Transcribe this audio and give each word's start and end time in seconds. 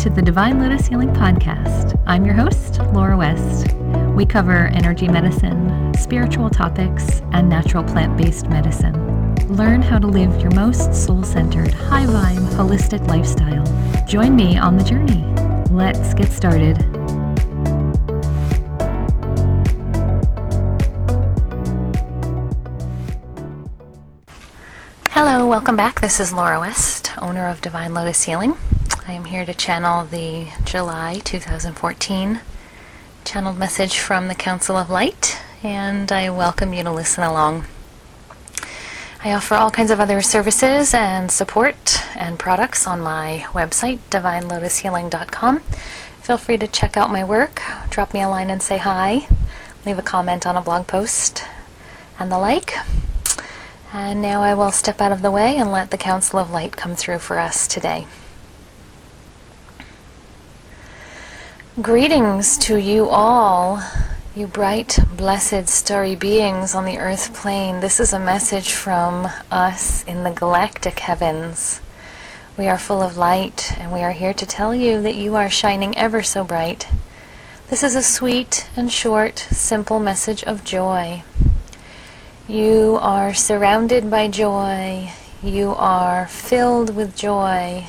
to 0.00 0.08
the 0.08 0.22
Divine 0.22 0.58
Lotus 0.58 0.86
Healing 0.86 1.10
Podcast. 1.10 2.02
I'm 2.06 2.24
your 2.24 2.32
host, 2.32 2.78
Laura 2.94 3.18
West. 3.18 3.74
We 4.14 4.24
cover 4.24 4.68
energy 4.68 5.06
medicine, 5.06 5.92
spiritual 5.92 6.48
topics, 6.48 7.20
and 7.32 7.50
natural 7.50 7.84
plant 7.84 8.16
based 8.16 8.48
medicine. 8.48 8.94
Learn 9.54 9.82
how 9.82 9.98
to 9.98 10.06
live 10.06 10.40
your 10.40 10.52
most 10.52 10.94
soul 10.94 11.22
centered, 11.22 11.74
high 11.74 12.06
vibe, 12.06 12.48
holistic 12.54 13.06
lifestyle. 13.08 13.66
Join 14.06 14.34
me 14.34 14.56
on 14.56 14.78
the 14.78 14.84
journey. 14.84 15.22
Let's 15.70 16.14
get 16.14 16.32
started. 16.32 16.78
Hello, 25.10 25.46
welcome 25.46 25.76
back. 25.76 26.00
This 26.00 26.20
is 26.20 26.32
Laura 26.32 26.58
West, 26.58 27.12
owner 27.18 27.46
of 27.48 27.60
Divine 27.60 27.92
Lotus 27.92 28.22
Healing. 28.24 28.56
I 29.10 29.14
am 29.14 29.24
here 29.24 29.44
to 29.44 29.52
channel 29.52 30.04
the 30.04 30.46
July 30.62 31.20
2014 31.24 32.40
channeled 33.24 33.58
message 33.58 33.98
from 33.98 34.28
the 34.28 34.36
Council 34.36 34.76
of 34.76 34.88
Light, 34.88 35.36
and 35.64 36.12
I 36.12 36.30
welcome 36.30 36.72
you 36.72 36.84
to 36.84 36.92
listen 36.92 37.24
along. 37.24 37.64
I 39.24 39.32
offer 39.32 39.56
all 39.56 39.72
kinds 39.72 39.90
of 39.90 39.98
other 39.98 40.22
services 40.22 40.94
and 40.94 41.28
support 41.28 42.00
and 42.14 42.38
products 42.38 42.86
on 42.86 43.00
my 43.00 43.46
website, 43.48 43.98
divinelotushealing.com. 44.10 45.58
Feel 46.22 46.38
free 46.38 46.58
to 46.58 46.68
check 46.68 46.96
out 46.96 47.10
my 47.10 47.24
work, 47.24 47.60
drop 47.90 48.14
me 48.14 48.22
a 48.22 48.28
line 48.28 48.48
and 48.48 48.62
say 48.62 48.78
hi, 48.78 49.26
leave 49.84 49.98
a 49.98 50.02
comment 50.02 50.46
on 50.46 50.56
a 50.56 50.62
blog 50.62 50.86
post, 50.86 51.42
and 52.20 52.30
the 52.30 52.38
like. 52.38 52.74
And 53.92 54.22
now 54.22 54.40
I 54.40 54.54
will 54.54 54.70
step 54.70 55.00
out 55.00 55.10
of 55.10 55.20
the 55.20 55.32
way 55.32 55.56
and 55.56 55.72
let 55.72 55.90
the 55.90 55.98
Council 55.98 56.38
of 56.38 56.52
Light 56.52 56.76
come 56.76 56.94
through 56.94 57.18
for 57.18 57.40
us 57.40 57.66
today. 57.66 58.06
Greetings 61.78 62.58
to 62.58 62.78
you 62.78 63.08
all, 63.08 63.80
you 64.34 64.48
bright, 64.48 64.98
blessed, 65.16 65.68
starry 65.68 66.16
beings 66.16 66.74
on 66.74 66.84
the 66.84 66.98
earth 66.98 67.32
plane. 67.32 67.78
This 67.78 68.00
is 68.00 68.12
a 68.12 68.18
message 68.18 68.72
from 68.72 69.28
us 69.52 70.02
in 70.02 70.24
the 70.24 70.32
galactic 70.32 70.98
heavens. 70.98 71.80
We 72.58 72.66
are 72.66 72.76
full 72.76 73.00
of 73.00 73.16
light, 73.16 73.72
and 73.78 73.92
we 73.92 74.00
are 74.00 74.10
here 74.10 74.34
to 74.34 74.44
tell 74.44 74.74
you 74.74 75.00
that 75.02 75.14
you 75.14 75.36
are 75.36 75.48
shining 75.48 75.96
ever 75.96 76.24
so 76.24 76.42
bright. 76.42 76.88
This 77.68 77.84
is 77.84 77.94
a 77.94 78.02
sweet 78.02 78.68
and 78.76 78.90
short, 78.90 79.38
simple 79.38 80.00
message 80.00 80.42
of 80.42 80.64
joy. 80.64 81.22
You 82.48 82.98
are 83.00 83.32
surrounded 83.32 84.10
by 84.10 84.26
joy. 84.26 85.12
You 85.40 85.76
are 85.76 86.26
filled 86.26 86.96
with 86.96 87.16
joy. 87.16 87.86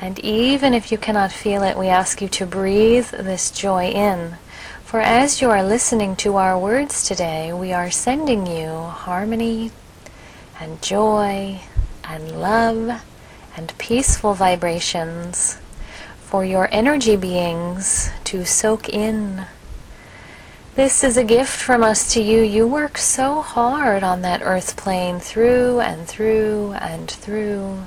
And 0.00 0.18
even 0.20 0.74
if 0.74 0.92
you 0.92 0.98
cannot 0.98 1.32
feel 1.32 1.62
it, 1.62 1.76
we 1.76 1.88
ask 1.88 2.22
you 2.22 2.28
to 2.28 2.46
breathe 2.46 3.08
this 3.10 3.50
joy 3.50 3.90
in. 3.90 4.36
For 4.84 5.00
as 5.00 5.42
you 5.42 5.50
are 5.50 5.62
listening 5.62 6.16
to 6.16 6.36
our 6.36 6.58
words 6.58 7.06
today, 7.06 7.52
we 7.52 7.72
are 7.72 7.90
sending 7.90 8.46
you 8.46 8.70
harmony 8.70 9.70
and 10.60 10.80
joy 10.80 11.60
and 12.04 12.40
love 12.40 13.02
and 13.56 13.76
peaceful 13.78 14.34
vibrations 14.34 15.58
for 16.20 16.44
your 16.44 16.68
energy 16.72 17.16
beings 17.16 18.10
to 18.24 18.44
soak 18.44 18.88
in 18.88 19.46
this 20.78 21.02
is 21.02 21.16
a 21.16 21.24
gift 21.24 21.60
from 21.60 21.82
us 21.82 22.14
to 22.14 22.22
you. 22.22 22.40
You 22.40 22.64
work 22.64 22.98
so 22.98 23.40
hard 23.42 24.04
on 24.04 24.22
that 24.22 24.42
earth 24.42 24.76
plane 24.76 25.18
through 25.18 25.80
and 25.80 26.06
through 26.06 26.74
and 26.74 27.10
through. 27.10 27.78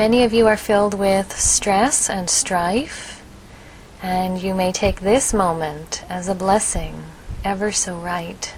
Many 0.00 0.24
of 0.24 0.32
you 0.32 0.46
are 0.46 0.56
filled 0.56 0.94
with 0.94 1.38
stress 1.38 2.08
and 2.08 2.30
strife, 2.30 3.22
and 4.02 4.42
you 4.42 4.54
may 4.54 4.72
take 4.72 5.02
this 5.02 5.34
moment 5.34 6.04
as 6.08 6.26
a 6.26 6.34
blessing, 6.34 7.04
ever 7.44 7.70
so 7.70 7.98
right. 7.98 8.54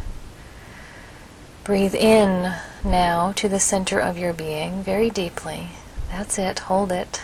Breathe 1.65 1.97
in 1.97 2.55
now 2.85 3.33
to 3.33 3.49
the 3.49 3.59
center 3.59 3.99
of 3.99 4.17
your 4.17 4.33
being 4.33 4.85
very 4.85 5.11
deeply. 5.11 5.71
That's 6.13 6.39
it, 6.39 6.61
hold 6.61 6.93
it. 6.93 7.21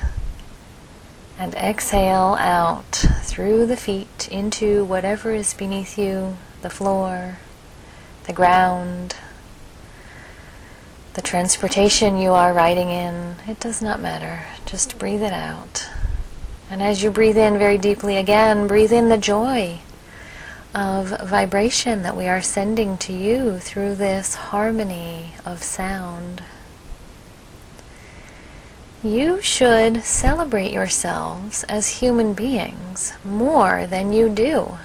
And 1.39 1.55
exhale 1.55 2.37
out 2.41 3.07
through 3.23 3.67
the 3.67 3.77
feet 3.77 4.29
into 4.33 4.85
whatever 4.85 5.31
is 5.31 5.55
beneath 5.55 5.97
you 5.97 6.39
the 6.63 6.71
floor, 6.71 7.39
the 8.25 8.33
ground, 8.33 9.15
the 11.19 11.23
transportation 11.23 12.17
you 12.17 12.31
are 12.31 12.53
riding 12.53 12.91
in. 12.91 13.35
It 13.49 13.59
does 13.59 13.83
not 13.83 14.01
matter. 14.01 14.45
Just 14.67 15.01
breathe 15.01 15.25
it 15.25 15.33
out. 15.33 15.91
And 16.71 16.81
as 16.81 17.03
you 17.03 17.11
breathe 17.11 17.37
in 17.37 17.59
very 17.59 17.77
deeply 17.77 18.17
again, 18.17 18.69
breathe 18.69 18.93
in 18.93 19.09
the 19.09 19.19
joy 19.19 19.81
of 20.73 21.09
vibration 21.29 22.03
that 22.03 22.17
we 22.17 22.29
are 22.29 22.41
sending 22.41 22.97
to 22.99 23.13
you 23.13 23.59
through 23.59 23.97
this 23.97 24.37
harmony 24.37 25.33
of 25.45 25.61
sound. 25.65 26.45
You 29.03 29.43
should 29.43 30.05
celebrate 30.05 30.71
yourselves 30.71 31.65
as 31.65 31.99
human 31.99 32.33
beings 32.33 33.13
more 33.25 33.89
than 33.89 34.13
you 34.13 34.29
do. 34.29 34.79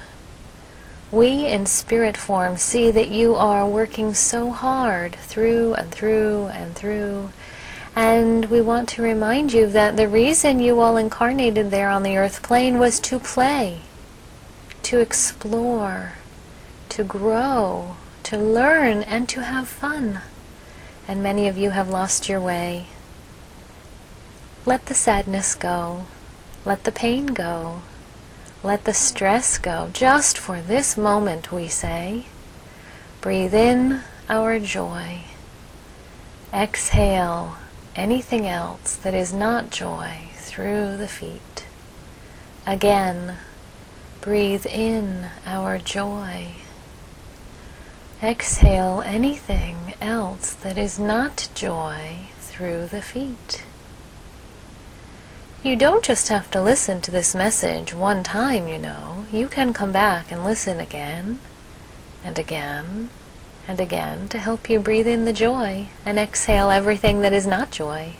We 1.13 1.45
in 1.45 1.67
spirit 1.67 2.17
form 2.17 2.57
see 2.57 2.89
that 2.89 3.09
you 3.09 3.35
are 3.35 3.67
working 3.67 4.15
so 4.15 4.49
hard 4.49 5.15
through 5.15 5.75
and 5.75 5.91
through 5.91 6.47
and 6.47 6.73
through. 6.75 7.29
And 7.95 8.45
we 8.45 8.61
want 8.61 8.89
to 8.89 9.03
remind 9.03 9.53
you 9.53 9.67
that 9.67 9.95
the 9.95 10.07
reason 10.07 10.59
you 10.59 10.79
all 10.79 10.97
incarnated 10.97 11.69
there 11.69 11.89
on 11.89 12.01
the 12.01 12.17
earth 12.17 12.41
plane 12.41 12.79
was 12.79 12.99
to 13.01 13.19
play, 13.19 13.81
to 14.81 14.99
explore, 14.99 16.13
to 16.89 17.03
grow, 17.03 17.95
to 18.23 18.37
learn, 18.37 19.03
and 19.03 19.29
to 19.29 19.43
have 19.43 19.67
fun. 19.67 20.21
And 21.07 21.21
many 21.21 21.47
of 21.47 21.55
you 21.55 21.69
have 21.69 21.89
lost 21.89 22.27
your 22.27 22.41
way 22.41 22.87
let 24.65 24.85
the 24.85 24.93
sadness 24.93 25.55
go. 25.55 26.05
Let 26.63 26.85
the 26.85 26.91
pain 26.91 27.27
go. 27.27 27.81
Let 28.63 28.85
the 28.85 28.93
stress 28.93 29.57
go. 29.57 29.89
Just 29.91 30.37
for 30.37 30.61
this 30.61 30.95
moment, 30.95 31.51
we 31.51 31.67
say. 31.67 32.27
Breathe 33.19 33.53
in 33.53 34.03
our 34.29 34.57
joy. 34.57 35.25
Exhale 36.53 37.57
anything 37.93 38.47
else 38.47 38.95
that 38.95 39.13
is 39.13 39.33
not 39.33 39.69
joy 39.69 40.29
through 40.35 40.95
the 40.95 41.09
feet. 41.09 41.65
Again, 42.65 43.35
breathe 44.21 44.65
in 44.65 45.27
our 45.45 45.77
joy. 45.77 46.53
Exhale 48.21 49.03
anything 49.05 49.95
else 49.99 50.53
that 50.53 50.77
is 50.77 50.97
not 50.97 51.49
joy 51.53 52.29
through 52.39 52.85
the 52.85 53.01
feet. 53.01 53.65
You 55.63 55.77
don't 55.77 56.03
just 56.03 56.27
have 56.27 56.51
to 56.51 56.61
listen 56.61 56.99
to 56.99 57.11
this 57.11 57.33
message 57.33 57.93
one 57.93 58.21
time, 58.21 58.67
you 58.67 58.77
know. 58.77 59.25
You 59.31 59.47
can 59.47 59.71
come 59.71 59.93
back 59.93 60.29
and 60.29 60.43
listen 60.43 60.81
again 60.81 61.39
and 62.21 62.37
again 62.37 63.09
and 63.65 63.79
again 63.79 64.27
to 64.27 64.39
help 64.39 64.69
you 64.69 64.81
breathe 64.81 65.07
in 65.07 65.23
the 65.23 65.31
joy 65.31 65.87
and 66.05 66.19
exhale 66.19 66.69
everything 66.69 67.21
that 67.21 67.31
is 67.31 67.47
not 67.47 67.71
joy. 67.71 68.15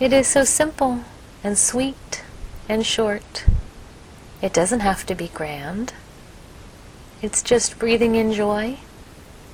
It 0.00 0.12
is 0.12 0.26
so 0.26 0.42
simple 0.42 1.04
and 1.44 1.56
sweet 1.56 2.24
and 2.68 2.84
short. 2.84 3.44
It 4.42 4.52
doesn't 4.52 4.80
have 4.80 5.06
to 5.06 5.14
be 5.14 5.28
grand. 5.28 5.92
It's 7.22 7.44
just 7.44 7.78
breathing 7.78 8.16
in 8.16 8.32
joy 8.32 8.78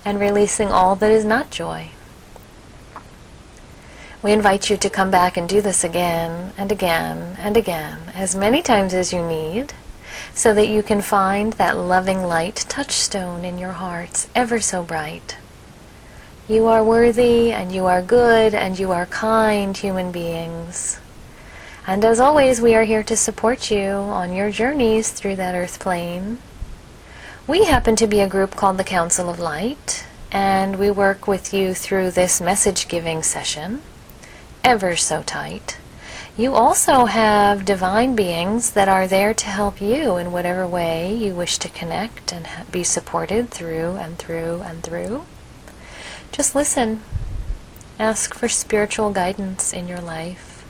and 0.03 0.19
releasing 0.19 0.69
all 0.69 0.97
that 0.97 1.12
is 1.12 1.27
not 1.27 1.51
joy. 1.51 1.91
We 4.27 4.33
invite 4.33 4.71
you 4.71 4.77
to 4.78 4.91
come 4.91 5.13
back 5.13 5.37
and 5.37 5.49
do 5.49 5.61
this 5.61 5.84
again 5.84 6.53
and 6.59 6.73
again 6.73 7.37
and 7.39 7.57
again, 7.57 8.11
as 8.13 8.34
many 8.34 8.61
times 8.61 8.93
as 8.93 9.13
you 9.13 9.25
need, 9.25 9.73
so 10.34 10.53
that 10.53 10.67
you 10.67 10.83
can 10.83 11.01
find 11.01 11.53
that 11.53 11.77
loving 11.77 12.25
light 12.25 12.67
touchstone 12.69 13.45
in 13.45 13.57
your 13.57 13.71
hearts 13.71 14.27
ever 14.34 14.59
so 14.59 14.83
bright. 14.83 15.37
You 16.49 16.67
are 16.67 16.83
worthy 16.83 17.53
and 17.53 17.71
you 17.71 17.87
are 17.87 18.03
good 18.03 18.53
and 18.53 18.77
you 18.77 18.91
are 18.91 19.07
kind 19.07 19.77
human 19.77 20.11
beings. 20.11 20.99
And 21.87 22.05
as 22.05 22.19
always, 22.19 22.61
we 22.61 22.75
are 22.75 22.83
here 22.83 23.05
to 23.05 23.17
support 23.17 23.71
you 23.71 23.91
on 23.91 24.34
your 24.34 24.51
journeys 24.51 25.13
through 25.13 25.37
that 25.37 25.55
earth 25.55 25.79
plane. 25.79 26.39
We 27.47 27.67
happen 27.67 27.95
to 27.95 28.09
be 28.09 28.19
a 28.19 28.29
group 28.29 28.57
called 28.57 28.79
the 28.79 28.83
Council 28.83 29.31
of 29.31 29.39
Light, 29.39 30.05
and 30.33 30.81
we 30.81 30.91
work 30.91 31.29
with 31.29 31.55
you 31.55 31.75
through 31.75 32.11
this 32.11 32.41
message 32.41 32.89
giving 32.89 33.22
session 33.22 33.83
ever 34.66 34.97
so 34.97 35.22
tight. 35.22 35.78
You 36.36 36.53
also 36.53 37.04
have 37.04 37.65
divine 37.65 38.16
beings 38.16 38.72
that 38.72 38.89
are 38.89 39.07
there 39.07 39.33
to 39.33 39.47
help 39.47 39.80
you 39.80 40.16
in 40.16 40.33
whatever 40.33 40.66
way 40.66 41.15
you 41.15 41.34
wish 41.36 41.57
to 41.59 41.68
connect 41.68 42.33
and 42.33 42.48
be 42.72 42.83
supported 42.83 43.48
through 43.48 43.92
and 43.92 44.18
through 44.18 44.63
and 44.63 44.83
through. 44.83 45.24
Just 46.33 46.57
listen. 46.57 47.01
Ask 48.01 48.34
for 48.34 48.48
spiritual 48.48 49.13
guidance 49.13 49.72
in 49.72 49.86
your 49.86 50.01
life. 50.01 50.65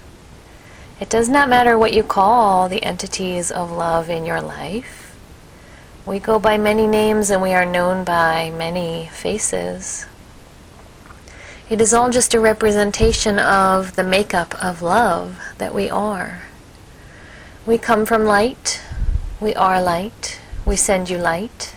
It 1.00 1.08
does 1.08 1.30
not 1.30 1.48
matter 1.48 1.78
what 1.78 1.94
you 1.94 2.02
call 2.02 2.68
the 2.68 2.82
entities 2.82 3.50
of 3.50 3.72
love 3.72 4.10
in 4.10 4.26
your 4.26 4.42
life. 4.42 5.16
We 6.04 6.18
go 6.18 6.38
by 6.38 6.58
many 6.58 6.86
names 6.86 7.30
and 7.30 7.40
we 7.40 7.54
are 7.54 7.64
known 7.64 8.04
by 8.04 8.50
many 8.50 9.08
faces. 9.10 10.04
It 11.68 11.80
is 11.80 11.92
all 11.92 12.10
just 12.10 12.32
a 12.32 12.38
representation 12.38 13.40
of 13.40 13.96
the 13.96 14.04
makeup 14.04 14.54
of 14.62 14.82
love 14.82 15.40
that 15.58 15.74
we 15.74 15.90
are. 15.90 16.42
We 17.66 17.76
come 17.76 18.06
from 18.06 18.24
light. 18.24 18.80
We 19.40 19.52
are 19.56 19.82
light. 19.82 20.38
We 20.64 20.76
send 20.76 21.10
you 21.10 21.18
light. 21.18 21.74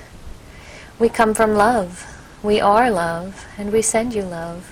We 1.00 1.10
come 1.10 1.34
from 1.34 1.56
love. 1.56 2.06
We 2.44 2.62
are 2.62 2.92
love, 2.92 3.48
and 3.58 3.72
we 3.72 3.82
send 3.82 4.14
you 4.14 4.22
love. 4.22 4.70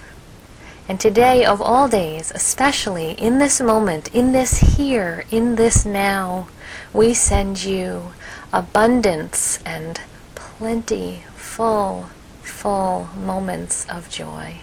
And 0.87 0.99
today, 0.99 1.43
of 1.43 1.63
all 1.63 1.87
days, 1.87 2.31
especially 2.35 3.13
in 3.13 3.39
this 3.39 3.59
moment, 3.59 4.13
in 4.13 4.33
this 4.33 4.77
here, 4.77 5.25
in 5.31 5.55
this 5.55 5.83
now, 5.83 6.47
we 6.93 7.15
send 7.15 7.63
you 7.63 8.11
abundance 8.53 9.57
and 9.65 9.99
plenty, 10.35 11.23
full, 11.35 12.11
full 12.43 13.09
moments 13.15 13.83
of 13.89 14.11
joy. 14.11 14.57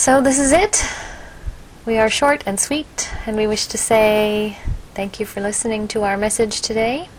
So, 0.00 0.22
this 0.22 0.38
is 0.38 0.50
it. 0.50 0.82
We 1.84 1.98
are 1.98 2.08
short 2.08 2.42
and 2.46 2.58
sweet, 2.58 3.10
and 3.26 3.36
we 3.36 3.46
wish 3.46 3.66
to 3.66 3.76
say 3.76 4.56
thank 4.94 5.20
you 5.20 5.26
for 5.26 5.42
listening 5.42 5.88
to 5.88 6.04
our 6.04 6.16
message 6.16 6.62
today. 6.62 7.10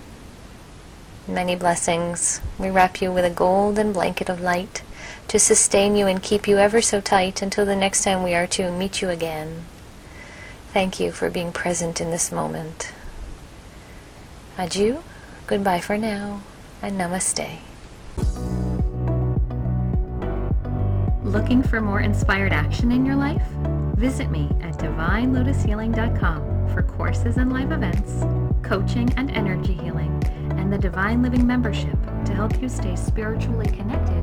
Many 1.28 1.56
blessings. 1.56 2.42
We 2.58 2.72
wrap 2.72 3.00
you 3.00 3.12
with 3.12 3.24
a 3.24 3.30
golden 3.30 3.94
blanket 3.94 4.30
of 4.30 4.42
light 4.42 4.82
to 5.28 5.38
sustain 5.38 5.96
you 5.96 6.08
and 6.08 6.24
keep 6.24 6.48
you 6.48 6.58
ever 6.58 6.82
so 6.82 7.00
tight 7.02 7.44
until 7.44 7.68
the 7.68 7.76
next 7.76 8.04
time 8.04 8.24
we 8.24 8.34
are 8.34 8.48
to 8.48 8.72
meet 8.72 9.00
you 9.00 9.10
again. 9.10 9.66
Thank 10.74 11.00
you 11.00 11.12
for 11.12 11.30
being 11.30 11.52
present 11.52 12.02
in 12.02 12.10
this 12.10 12.32
moment. 12.32 12.94
Adieu, 14.58 15.04
goodbye 15.46 15.82
for 15.82 16.00
now, 16.00 16.42
and 16.82 17.00
namaste. 17.00 17.60
Looking 21.32 21.64
for 21.64 21.80
more 21.80 22.02
inspired 22.02 22.52
action 22.52 22.92
in 22.92 23.06
your 23.06 23.16
life? 23.16 23.42
Visit 23.96 24.30
me 24.30 24.50
at 24.60 24.74
divinelotushealing.com 24.74 26.68
for 26.74 26.84
courses 26.84 27.38
and 27.38 27.54
live 27.54 27.72
events, 27.72 28.26
coaching 28.64 29.10
and 29.16 29.32
energy 29.32 29.72
healing, 29.72 30.22
and 30.58 30.74
the 30.74 30.78
Divine 30.78 31.22
Living 31.22 31.48
membership 31.48 31.98
to 32.26 32.34
help 32.34 32.62
you 32.62 32.68
stay 32.68 32.98
spiritually 32.98 33.68
connected 33.68 34.21